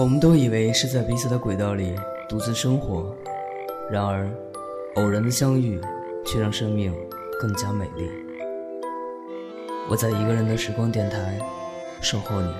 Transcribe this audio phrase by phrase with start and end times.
[0.00, 1.94] 我们都以为是在彼此的轨道里
[2.26, 3.14] 独自生活，
[3.90, 4.26] 然而，
[4.94, 5.78] 偶然的相遇
[6.24, 6.90] 却让生命
[7.38, 8.08] 更加美丽。
[9.90, 11.38] 我在一个人的时光电台
[12.00, 12.50] 守候你。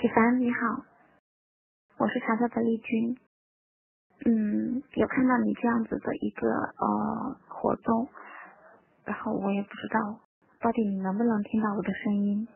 [0.00, 0.86] 启凡你好，
[1.98, 3.14] 我是查查的丽君。
[4.24, 8.08] 嗯，有看到你这样子的一个呃活动。
[9.04, 10.20] 然后我也不知道，
[10.60, 12.46] 到底你能不能听到我的声音。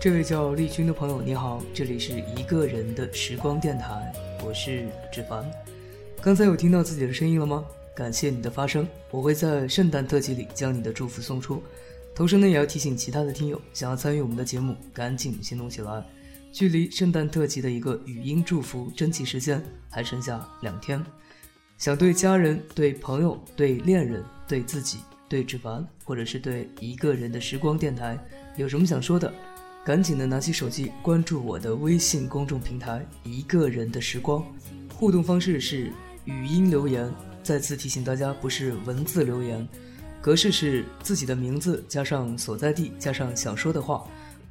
[0.00, 4.12] 这位叫丽君的朋友，你好，这里是一个人的时光电台，
[4.44, 5.44] 我是志凡。
[6.22, 7.64] 刚才有听到自己的声音了吗？
[7.94, 11.62] 感谢你的发声，我会在圣诞特辑里将你的祝福送出。
[12.14, 16.02] 同时呢，也要提醒其他的听友，想要参与我们的节目，赶紧行动起来。
[16.52, 21.04] 距离圣诞特辑的一个语音祝福征集时间还剩下两天。
[21.78, 24.98] 想对家人、对朋友、对恋人、对自己、
[25.28, 28.18] 对纸凡，或者是对一个人的时光电台，
[28.56, 29.32] 有什么想说的，
[29.84, 34.44] 赶紧的拿起手机关注我的微信公众平台“一个人的时光”。
[34.92, 35.92] 互动方式是
[36.24, 37.08] 语音留言，
[37.44, 39.66] 再次提醒大家不是文字留言，
[40.20, 44.04] 格式是自己的名字加上所在地加上想说的话。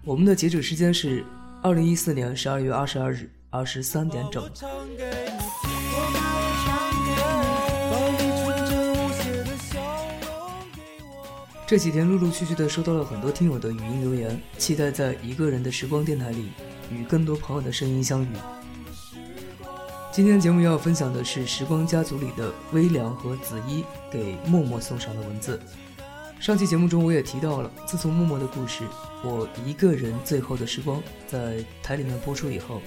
[0.06, 1.26] 我们的截止时间是
[1.62, 4.50] 二零一四年十二月二十二日二十三点整。
[11.68, 16.48] 这几天陆陆续续的收到了很多听友的语音留言，期待在一个人的时光电台里
[16.90, 18.28] 与更多朋友的声音相遇。
[20.10, 25.60] 今天节目要分享的是时光家族里的微凉和子一给默默送上的文字。
[26.40, 28.86] 上期节目中我也提到了，自从默默的故事
[29.28, 32.82] 《我一个人最后的时光》在台里面播出以后，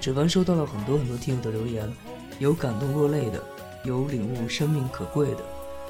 [0.00, 1.88] 指纹收到了很多很多听友的留言，
[2.40, 3.40] 有感动落泪的，
[3.84, 5.44] 有领悟生命可贵的，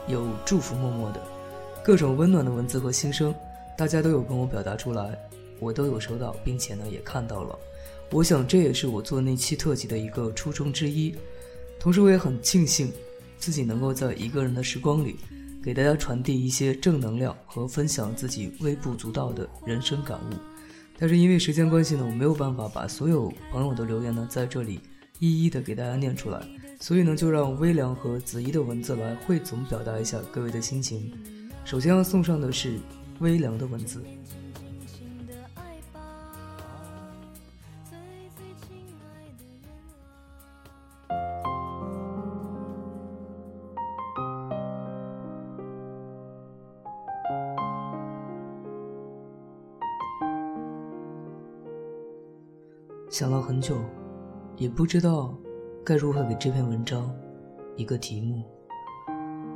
[0.08, 1.22] 有祝福默默的。
[1.84, 3.34] 各种温暖的文字和心声，
[3.76, 5.18] 大家都有跟我表达出来，
[5.60, 7.58] 我都有收到，并且呢也看到了。
[8.10, 11.14] 我想这也是我做那期特辑的一个初衷之一。
[11.78, 12.90] 同时，我也很庆幸
[13.36, 15.16] 自己能够在一个人的时光里，
[15.62, 20.34] 给大家传递一些正能量和分享自己微不足道的人生感悟。
[20.98, 24.80] 但是因为时间关系呢，我没有办法把所有朋友的留言呢在这里
[25.18, 26.40] 一一的给大家念出来，
[26.80, 31.12] 所以呢就让微凉和子怡的文字来汇总表达一下各位的心情。
[31.64, 32.78] 首先要送上的是
[33.20, 34.00] 微凉的文字。
[53.10, 53.76] 想了很久，
[54.56, 55.34] 也不知道
[55.84, 57.10] 该如何给这篇文章
[57.76, 58.42] 一个题目，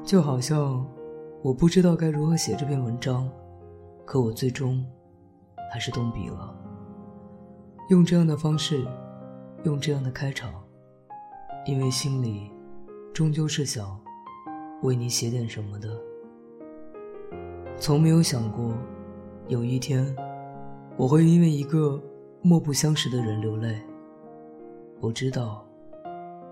[0.04, 0.84] 就好像。
[1.40, 3.30] 我不知道该如何写这篇文章，
[4.04, 4.84] 可我最终
[5.70, 6.52] 还是动笔了。
[7.90, 8.84] 用这样的方式，
[9.62, 10.52] 用这样的开场，
[11.64, 12.50] 因为心里
[13.14, 13.98] 终究是想
[14.82, 15.88] 为你写点什么的。
[17.78, 18.74] 从没有想过
[19.46, 20.14] 有一天
[20.96, 22.02] 我会因为一个
[22.42, 23.80] 莫不相识的人流泪。
[25.00, 25.64] 我知道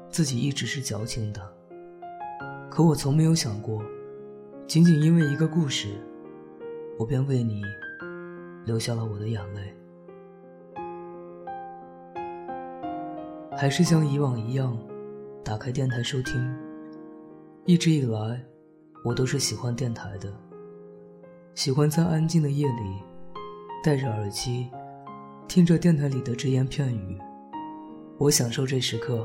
[0.09, 1.43] 自己一直是矫情的，
[2.71, 3.83] 可我从没有想过。
[4.67, 5.91] 仅仅因为一个故事，
[6.99, 7.63] 我便为你
[8.65, 9.73] 流下了我的眼泪。
[13.57, 14.77] 还是像以往一样，
[15.45, 16.35] 打开电台收听。
[17.65, 18.45] 一直以来，
[19.05, 20.33] 我都是喜欢电台的，
[21.55, 23.03] 喜欢在安静的夜里，
[23.85, 24.69] 戴着耳机，
[25.47, 27.17] 听着电台里的只言片语。
[28.19, 29.25] 我享受这时刻，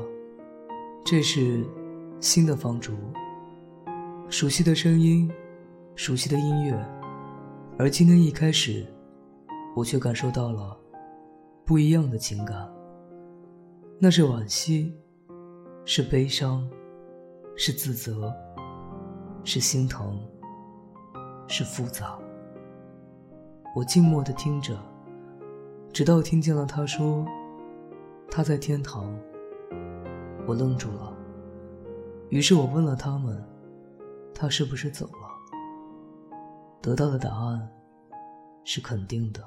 [1.04, 1.64] 这是
[2.20, 2.92] 新的放逐。
[4.32, 5.30] 熟悉的声音，
[5.94, 6.72] 熟悉的音乐，
[7.78, 8.86] 而今天一开始，
[9.76, 10.74] 我却感受到了
[11.66, 12.66] 不一样的情感。
[13.98, 14.96] 那是惋惜，
[15.84, 16.66] 是悲伤，
[17.56, 18.34] 是自责，
[19.44, 20.18] 是心疼，
[21.46, 22.18] 是复杂。
[23.76, 24.74] 我静默的听着，
[25.92, 27.22] 直到听见了他说
[28.30, 29.14] 他在天堂。
[30.46, 31.14] 我愣住了，
[32.30, 33.51] 于是我问了他们。
[34.34, 35.28] 他是不是走了？
[36.80, 37.68] 得到的答案
[38.64, 39.40] 是肯定的。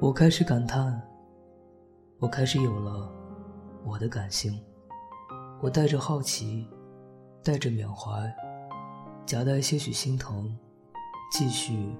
[0.00, 1.00] 我开始感叹，
[2.18, 3.10] 我开始有了
[3.84, 4.62] 我的感性。
[5.62, 6.68] 我带着好奇，
[7.42, 8.30] 带着缅怀，
[9.24, 10.54] 夹带些许心疼，
[11.32, 11.96] 继续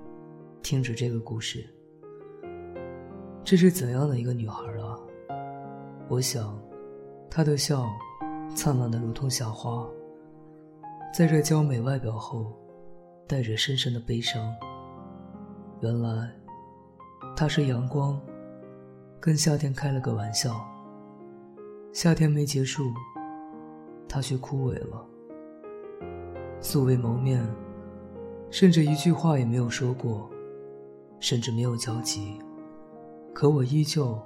[0.63, 1.67] 听着这个故事。
[3.43, 4.99] 这是怎样的一个女孩啊？
[6.09, 6.61] 我想，
[7.31, 7.87] 她的笑
[8.55, 9.89] 灿烂的如同夏花。
[11.17, 12.53] 在这娇美外表后，
[13.27, 14.55] 带着深深的悲伤。
[15.81, 16.31] 原来，
[17.35, 18.21] 他是阳光，
[19.19, 20.63] 跟夏天开了个玩笑。
[21.91, 22.93] 夏天没结束，
[24.07, 25.07] 他却枯萎了。
[26.61, 27.43] 素未谋面，
[28.51, 30.29] 甚至一句话也没有说过，
[31.19, 32.39] 甚至没有交集，
[33.33, 34.21] 可我依旧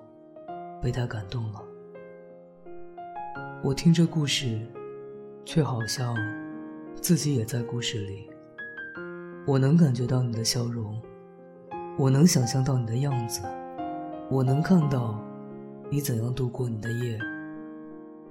[0.82, 1.62] 被他感动了。
[3.62, 4.66] 我听这故事，
[5.44, 6.16] 却好像
[7.00, 8.28] 自己也在故事里。
[9.46, 11.00] 我能感觉到你的笑容，
[11.98, 13.40] 我能想象到你的样子，
[14.30, 15.18] 我能看到
[15.88, 17.18] 你怎样度过你的夜，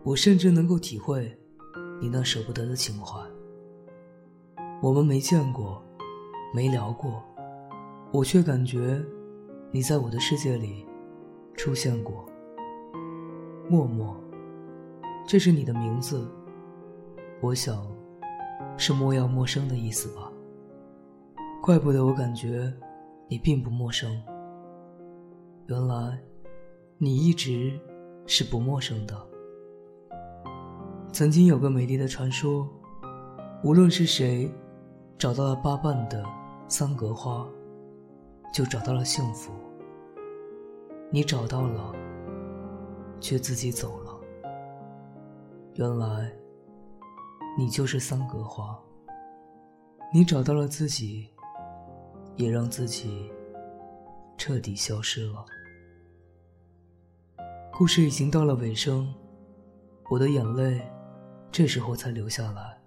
[0.03, 1.35] 我甚至能够体会
[1.99, 3.19] 你那舍不得的情怀。
[4.83, 5.83] 我们没见过，
[6.53, 7.23] 没聊过，
[8.11, 9.03] 我却感觉
[9.71, 10.85] 你在我的世界里
[11.55, 12.23] 出现过。
[13.67, 14.15] 默默，
[15.27, 16.27] 这是你的名字，
[17.41, 17.85] 我想
[18.79, 20.31] 是莫要陌生的意思吧。
[21.61, 22.73] 怪不得我感觉
[23.27, 24.09] 你并不陌生，
[25.67, 26.17] 原来
[26.97, 27.79] 你一直
[28.25, 29.15] 是不陌生的。
[31.11, 32.67] 曾经有个美丽的传说，
[33.63, 34.51] 无论是谁。
[35.17, 36.23] 找到了八瓣的
[36.69, 37.45] 桑格花，
[38.53, 39.51] 就找到了幸福。
[41.11, 41.93] 你找到了，
[43.19, 44.17] 却自己走了。
[45.75, 46.31] 原来，
[47.57, 48.79] 你就是桑格花。
[50.13, 51.29] 你找到了自己，
[52.35, 53.29] 也让自己
[54.37, 55.45] 彻底消失了。
[57.71, 59.13] 故事已经到了尾声，
[60.09, 60.81] 我的眼泪
[61.51, 62.77] 这时候才流下来。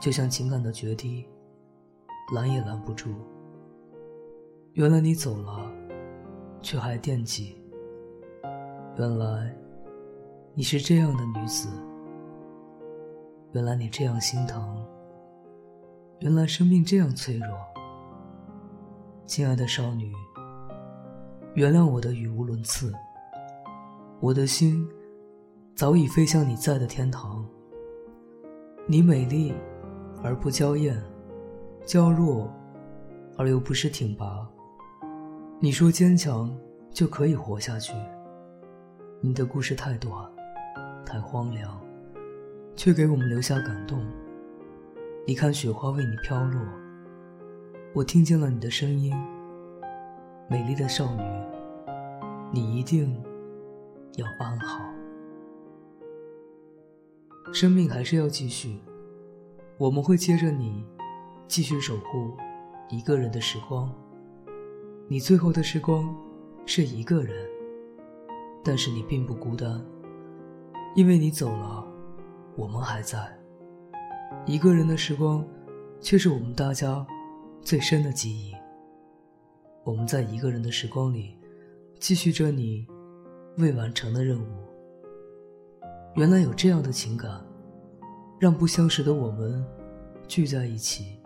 [0.00, 1.26] 就像情感的决堤，
[2.32, 3.14] 拦也拦不住。
[4.74, 5.70] 原来你走了，
[6.62, 7.60] 却还惦记。
[8.96, 9.52] 原来
[10.54, 11.68] 你是这样的女子。
[13.52, 14.84] 原来你这样心疼。
[16.20, 17.48] 原来生命这样脆弱。
[19.26, 20.12] 亲爱的少女，
[21.54, 22.92] 原谅我的语无伦次。
[24.20, 24.88] 我的心
[25.74, 27.46] 早已飞向你在的天堂。
[28.86, 29.54] 你美丽。
[30.20, 31.00] 而不娇艳，
[31.86, 32.52] 娇弱，
[33.36, 34.44] 而又不失挺拔。
[35.60, 36.52] 你说坚强
[36.90, 37.92] 就可以活下去。
[39.20, 40.28] 你的故事太短，
[41.06, 41.80] 太荒凉，
[42.78, 44.06] 却给我们留下感动。
[45.26, 46.60] 你看雪花为你飘落，
[47.92, 49.12] 我听见了你的声音。
[50.48, 51.22] 美丽的少女，
[52.52, 53.20] 你一定
[54.14, 54.80] 要安好。
[57.52, 58.78] 生命还是要继续。
[59.76, 60.84] 我们会接着你，
[61.48, 62.32] 继续守护
[62.90, 63.92] 一个人的时光。
[65.08, 66.16] 你最后的时光
[66.64, 67.44] 是一个人，
[68.62, 69.84] 但是你并不孤单，
[70.94, 71.84] 因为你走了，
[72.58, 73.32] 我们还在。
[74.44, 75.46] 一个人的时光，
[76.00, 77.06] 却是我们大家
[77.62, 78.52] 最深的记忆。
[79.84, 81.38] 我们在一个人的时光里，
[82.00, 82.84] 继续着你
[83.58, 84.46] 未完成的任务。
[86.16, 87.40] 原来有这样的情感。
[88.40, 89.66] 让不相识的我们
[90.28, 91.18] 聚在一起，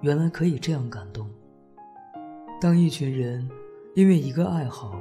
[0.00, 1.28] 原来可以这样感动。
[2.58, 3.46] 当一群人
[3.94, 4.98] 因为一个爱好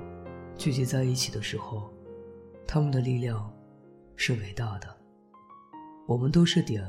[0.58, 1.90] 聚集在一起的时候，
[2.68, 3.50] 他们的力量
[4.18, 4.99] 是伟大的。
[6.10, 6.84] 我们都是点，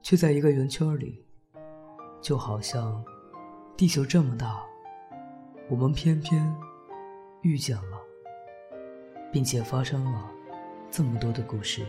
[0.00, 1.24] 却在一个圆圈里，
[2.20, 3.04] 就好像
[3.76, 4.62] 地球这么大，
[5.68, 6.54] 我们偏偏
[7.40, 8.00] 遇见了，
[9.32, 10.30] 并且发生了
[10.88, 11.84] 这么多的故事。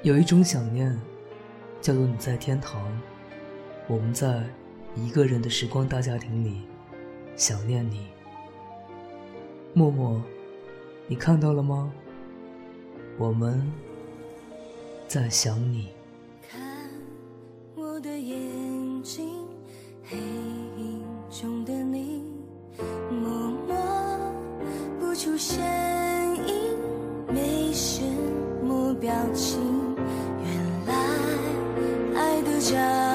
[0.00, 0.98] 有一种想念，
[1.82, 2.82] 叫做你在天堂，
[3.86, 4.42] 我们在
[4.94, 6.62] 一个人的时光大家庭里
[7.36, 8.06] 想念你。
[9.74, 10.18] 默默，
[11.06, 11.92] 你看到了吗？
[13.18, 13.70] 我们
[15.08, 15.88] 在想你。
[16.50, 16.60] 看
[17.76, 18.36] 我的眼
[19.02, 19.28] 睛，
[20.04, 22.24] 黑影中的你，
[23.10, 23.30] 默
[23.66, 23.76] 默
[24.98, 25.64] 不出声
[26.46, 26.54] 音，
[27.32, 28.02] 没什
[28.62, 29.86] 么表情。
[32.66, 33.05] 掌心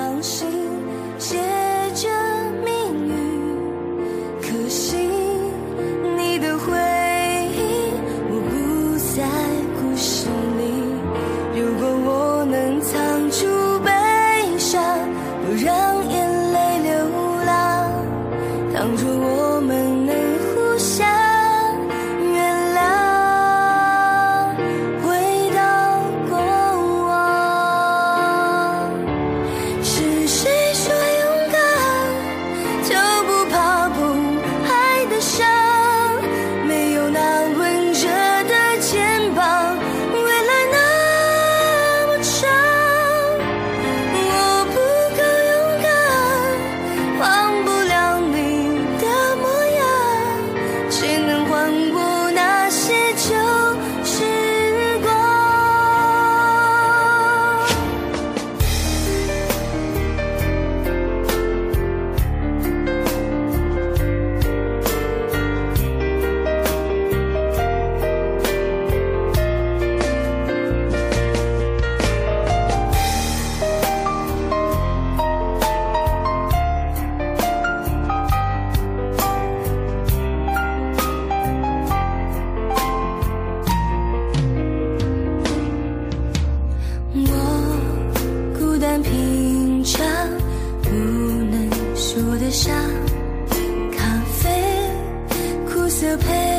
[96.12, 96.51] 苦涩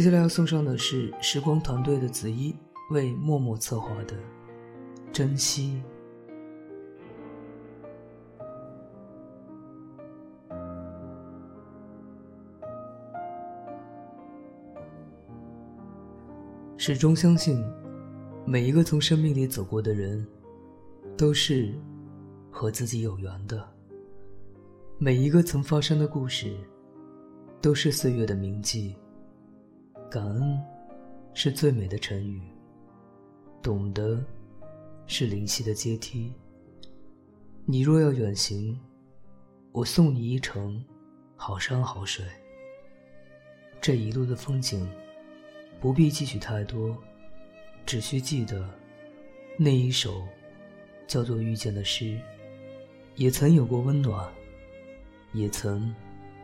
[0.00, 2.56] 接下来要送上的是时光团队的子一
[2.90, 4.16] 为默默策划的
[5.12, 5.82] 《珍惜》。
[16.78, 17.62] 始终相信，
[18.46, 20.26] 每一个从生命里走过的人，
[21.14, 21.74] 都是
[22.50, 23.68] 和自己有缘的。
[24.96, 26.56] 每一个曾发生的故事，
[27.60, 28.96] 都是岁月的铭记。
[30.10, 30.60] 感恩
[31.34, 32.42] 是最美的成语，
[33.62, 34.20] 懂得
[35.06, 36.32] 是灵犀的阶梯。
[37.64, 38.76] 你若要远行，
[39.70, 40.84] 我送你一程
[41.36, 42.24] 好山好水。
[43.80, 44.84] 这一路的风景，
[45.80, 46.98] 不必记取太多，
[47.86, 48.68] 只需记得
[49.56, 50.26] 那一首
[51.06, 52.20] 叫做遇见的诗，
[53.14, 54.28] 也曾有过温暖，
[55.32, 55.94] 也曾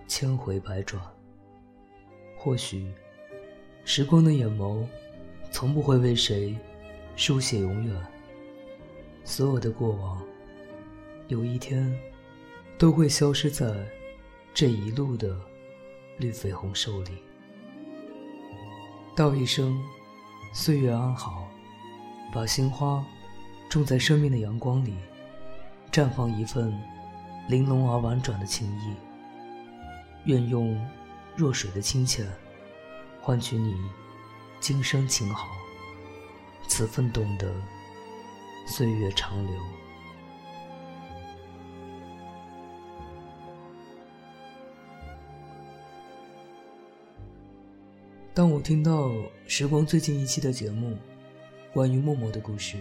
[0.06, 1.02] 千回百转。
[2.38, 2.94] 或许。
[3.88, 4.84] 时光的眼眸，
[5.52, 6.58] 从不会为谁
[7.14, 7.96] 书写永远。
[9.22, 10.20] 所有的过往，
[11.28, 11.96] 有一天
[12.76, 13.72] 都会消失在
[14.52, 15.38] 这一路的
[16.18, 17.12] 绿肥红瘦里。
[19.14, 19.80] 道一声
[20.52, 21.46] 岁月安好，
[22.34, 23.06] 把心花
[23.70, 24.96] 种在生命的阳光里，
[25.92, 26.76] 绽放一份
[27.48, 28.94] 玲珑而婉转的情意。
[30.24, 30.76] 愿用
[31.36, 32.26] 若水的清浅。
[33.26, 33.74] 换取你
[34.60, 35.48] 今生情好，
[36.68, 37.52] 此份懂得，
[38.68, 39.52] 岁月长流。
[48.32, 49.10] 当我听到
[49.48, 50.96] 时光最近一期的节目，
[51.72, 52.78] 关于默默的故事，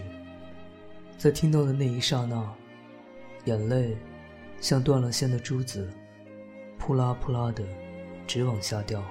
[1.18, 2.54] 在听到的那一刹那，
[3.46, 3.96] 眼泪
[4.60, 5.90] 像断了线的珠子，
[6.78, 7.64] 扑啦扑啦的
[8.28, 9.02] 直往下掉。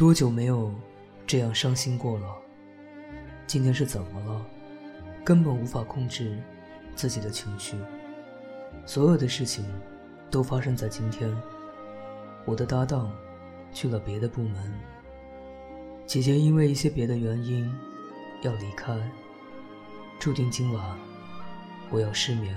[0.00, 0.74] 多久没有
[1.26, 2.34] 这样伤心过了？
[3.46, 4.46] 今天是怎么了？
[5.22, 6.42] 根本无法控制
[6.96, 7.76] 自己的情绪。
[8.86, 9.62] 所有的事情
[10.30, 11.30] 都发生在今天。
[12.46, 13.12] 我的搭档
[13.74, 14.72] 去了别的部门，
[16.06, 17.70] 姐姐因为一些别的原因
[18.40, 18.98] 要离开，
[20.18, 20.98] 注定今晚
[21.90, 22.56] 我要失眠。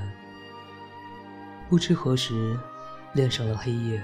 [1.70, 2.58] 不知何时
[3.12, 4.02] 恋上了黑夜，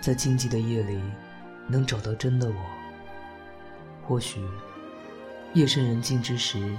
[0.00, 1.00] 在静寂的夜里。
[1.68, 2.56] 能找到真的我。
[4.06, 4.40] 或许，
[5.52, 6.76] 夜深人静之时，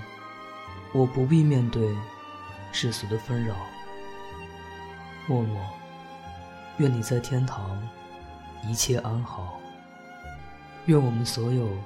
[0.93, 1.93] 我不必面对
[2.71, 3.55] 世俗的纷扰。
[5.27, 5.61] 默默，
[6.77, 7.85] 愿你在天堂
[8.63, 9.59] 一切安好。
[10.85, 11.77] 愿我们所有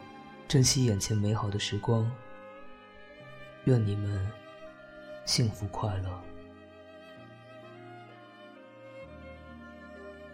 [0.47, 2.09] 珍惜眼前美好的时光。
[3.63, 4.31] 愿你们
[5.25, 6.21] 幸福快乐。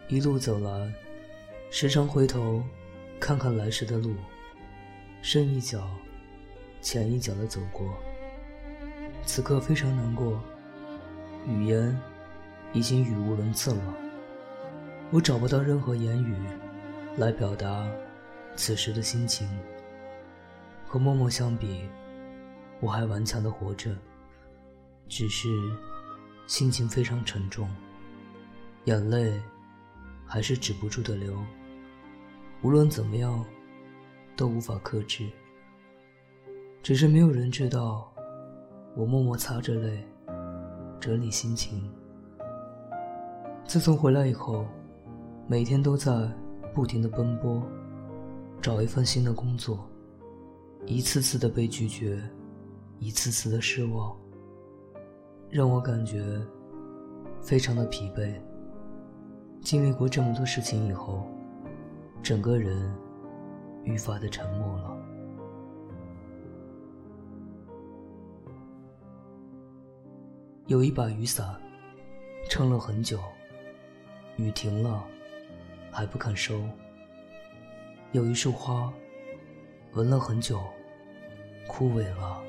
[0.09, 1.06] 一路走来。
[1.69, 2.63] 时常回头，
[3.19, 4.15] 看看来时的路，
[5.21, 5.89] 深一脚，
[6.81, 7.93] 浅一脚的走过。
[9.25, 10.41] 此刻非常难过，
[11.45, 11.95] 语言
[12.71, 13.93] 已经语无伦次了。
[15.11, 16.35] 我找不到任何言语，
[17.17, 17.85] 来表达
[18.55, 19.47] 此时的心情。
[20.87, 21.81] 和默默相比，
[22.79, 23.93] 我还顽强的活着，
[25.09, 25.49] 只是
[26.47, 27.69] 心情非常沉重，
[28.85, 29.39] 眼泪
[30.25, 31.37] 还是止不住的流。
[32.63, 33.45] 无论怎么样，
[34.35, 35.29] 都无法克制。
[36.81, 38.11] 只是没有人知道，
[38.95, 40.03] 我默默擦着泪，
[40.99, 41.89] 整理心情。
[43.65, 44.65] 自从回来以后，
[45.47, 46.11] 每天都在
[46.73, 47.61] 不停的奔波，
[48.59, 49.87] 找一份新的工作，
[50.85, 52.19] 一次次的被拒绝，
[52.97, 54.17] 一次次的失望，
[55.49, 56.41] 让我感觉
[57.41, 58.33] 非常的疲惫。
[59.61, 61.27] 经历过这么多事情以后，
[62.21, 62.93] 整个人
[63.83, 64.97] 愈发的沉默了。
[70.65, 71.55] 有一把雨伞，
[72.49, 73.19] 撑了很久，
[74.35, 75.03] 雨停了，
[75.89, 76.61] 还不肯收。
[78.11, 78.91] 有一束花，
[79.93, 80.61] 闻了很久，
[81.67, 82.43] 枯萎了，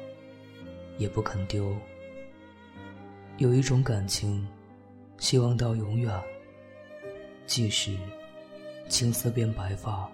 [0.97, 1.73] 也不肯丢。
[3.37, 4.49] 有一种感情，
[5.19, 6.21] 希望到永远，
[7.47, 7.97] 即使
[8.89, 10.11] 青丝变白发，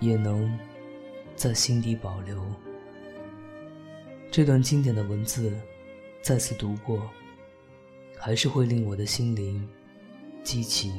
[0.00, 0.58] 也能
[1.36, 2.44] 在心底保留。
[4.30, 5.52] 这段经典的文字。
[6.24, 7.10] 再次读过，
[8.16, 9.68] 还是会令我的心灵
[10.44, 10.92] 激起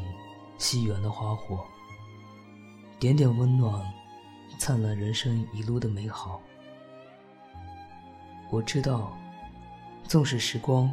[0.58, 1.64] 西园的花火，
[3.00, 3.82] 点点温暖，
[4.60, 6.42] 灿烂人生一路的美好。
[8.52, 9.18] 我知道，
[10.10, 10.92] 纵使时光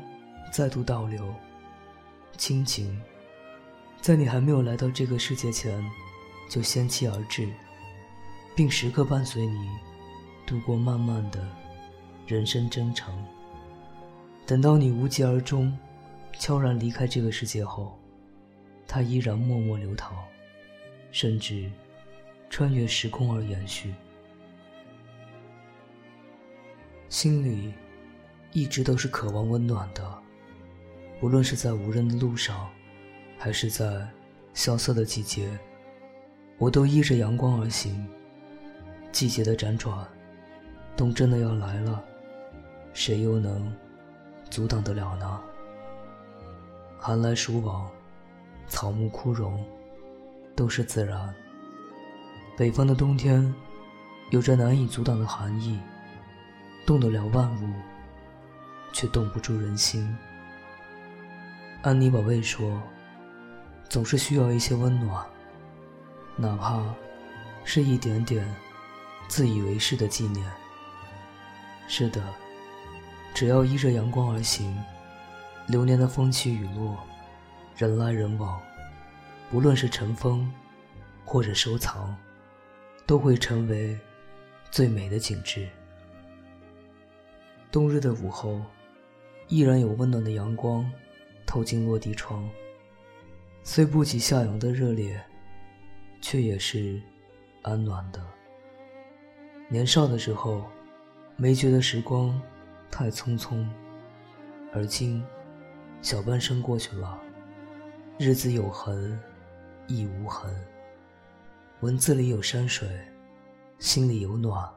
[0.52, 1.34] 再度倒流，
[2.36, 3.02] 亲情
[4.00, 5.84] 在你还没有来到这个世界前
[6.48, 7.48] 就先期而至，
[8.56, 9.68] 并时刻伴随你
[10.46, 11.46] 度过漫漫的
[12.26, 13.14] 人生征程。
[14.46, 15.76] 等到你无疾而终，
[16.38, 17.96] 悄然离开这个世界后，
[18.88, 20.16] 它依然默默流淌，
[21.12, 21.70] 甚至
[22.48, 23.94] 穿越时空而延续。
[27.10, 27.74] 心里
[28.52, 30.18] 一直都是渴望温暖的，
[31.20, 32.68] 无论是在无人的路上，
[33.42, 34.06] 还是在
[34.52, 35.58] 萧瑟的季节，
[36.58, 38.06] 我都依着阳光而行。
[39.12, 40.06] 季节的辗转，
[40.94, 42.04] 冬真的要来了，
[42.92, 43.72] 谁又能？
[44.50, 45.40] 阻挡得了呢？
[46.98, 47.90] 寒来暑往，
[48.68, 49.64] 草木枯荣，
[50.54, 51.34] 都是自然。
[52.58, 53.54] 北方的冬天，
[54.28, 55.80] 有着难以阻挡的寒意，
[56.84, 57.72] 冻得了万物，
[58.92, 60.14] 却冻不住人心。
[61.80, 62.78] 安妮宝贝说
[63.90, 65.26] ：“总是需要一些温暖，
[66.36, 66.94] 哪怕
[67.64, 68.48] 是一点点
[69.26, 70.50] 自以为是的纪念。”
[71.88, 72.22] 是的。
[73.32, 74.76] 只要依着阳光而行，
[75.66, 76.98] 流年的风起雨落，
[77.76, 78.60] 人来人往，
[79.50, 80.52] 不论是尘封，
[81.24, 82.16] 或者收藏，
[83.06, 83.98] 都会成为
[84.70, 85.68] 最美的景致。
[87.70, 88.60] 冬日的午后，
[89.46, 90.90] 依然有温暖的阳光
[91.46, 92.48] 透进落地窗，
[93.62, 95.22] 虽不及夏阳的热烈，
[96.20, 97.00] 却也是
[97.62, 98.20] 安暖的。
[99.68, 100.64] 年少的时候，
[101.36, 102.40] 没觉得时光。
[102.92, 103.64] 太匆匆，
[104.74, 105.24] 而今
[106.02, 107.16] 小半生过去了，
[108.18, 109.16] 日子有痕
[109.86, 110.52] 亦无痕。
[111.82, 112.88] 文字里有山水，
[113.78, 114.68] 心里有暖，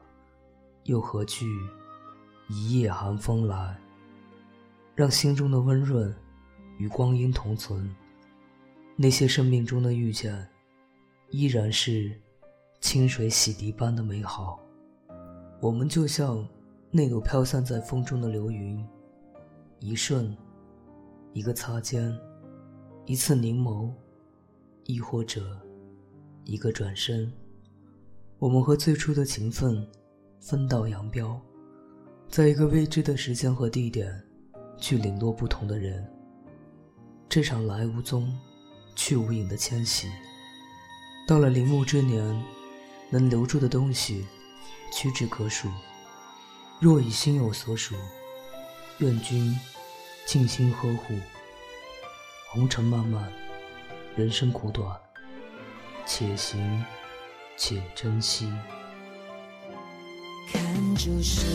[0.84, 1.44] 又何惧
[2.48, 3.76] 一夜寒风来？
[4.94, 6.14] 让心中的温润
[6.78, 7.92] 与光阴同存。
[8.96, 10.46] 那些生命中的遇见，
[11.30, 12.12] 依然是
[12.80, 14.58] 清水洗涤般的美好。
[15.60, 16.46] 我们就像。
[16.96, 18.86] 那朵飘散在风中的流云，
[19.80, 20.32] 一瞬，
[21.32, 22.16] 一个擦肩，
[23.04, 23.90] 一次凝眸，
[24.84, 25.60] 亦或者
[26.44, 27.32] 一个转身，
[28.38, 29.84] 我们和最初的情分
[30.38, 31.36] 分道扬镳，
[32.28, 34.24] 在一个未知的时间和地点，
[34.76, 36.08] 去领略不同的人。
[37.28, 38.32] 这场来无踪，
[38.94, 40.10] 去无影的迁徙，
[41.26, 42.44] 到了临暮之年，
[43.10, 44.26] 能留住的东西，
[44.92, 45.68] 屈指可数。
[46.80, 47.94] 若已心有所属，
[48.98, 49.58] 愿君
[50.26, 51.14] 静心呵护。
[52.50, 53.32] 红尘漫漫，
[54.14, 54.96] 人生苦短，
[56.06, 56.84] 且行
[57.56, 58.52] 且珍惜。
[60.52, 61.46] 看住时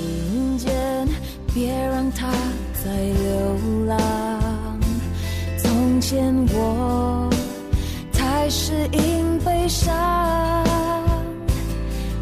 [0.58, 1.08] 间，
[1.54, 2.32] 别让它
[2.84, 4.80] 再流浪。
[5.62, 7.29] 从前我
[8.50, 9.94] 是因悲伤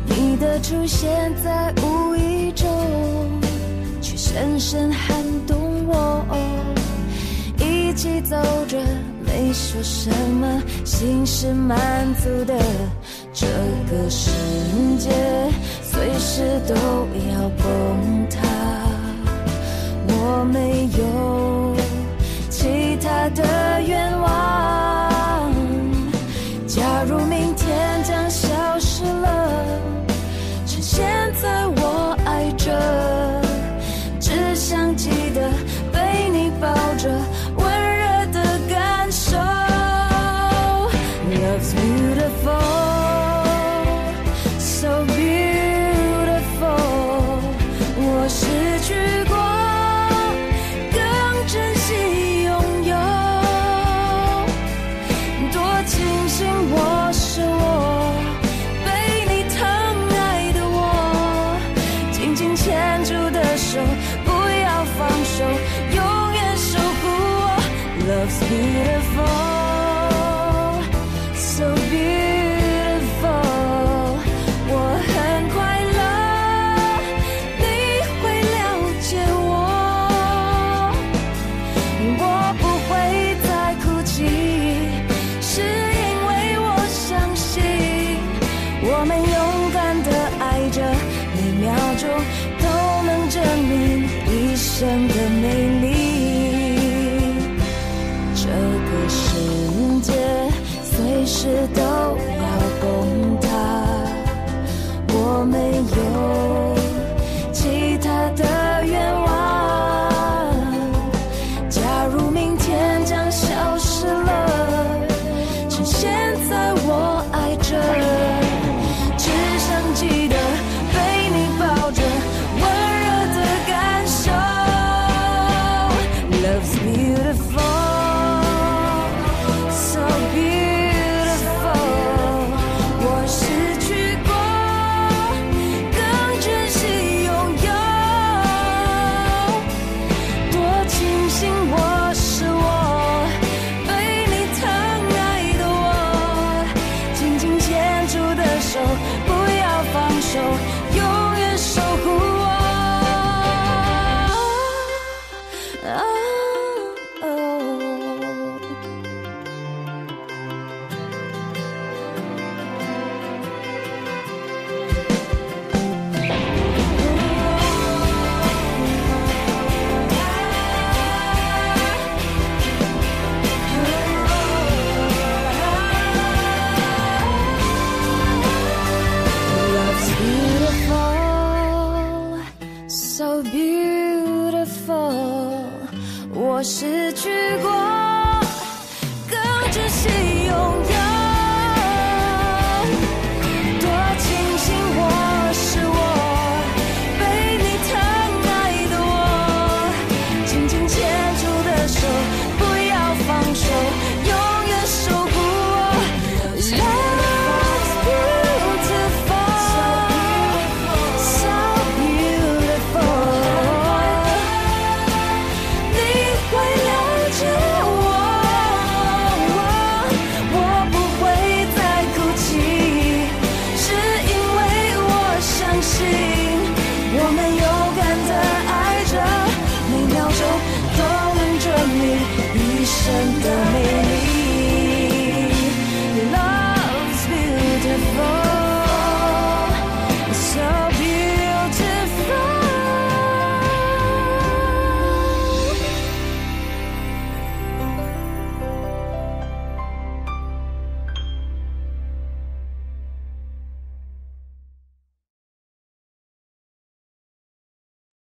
[0.06, 2.68] 你的出现在无意中
[4.02, 6.26] 却深深撼动我
[7.60, 8.36] 一起走
[8.68, 8.78] 着
[9.26, 12.60] 没说什么心是满足的
[13.32, 13.48] 这
[13.90, 14.30] 个世
[14.98, 15.10] 界
[15.82, 18.78] 随时都要崩塌。
[20.10, 21.76] 我没有
[22.50, 24.17] 其他的愿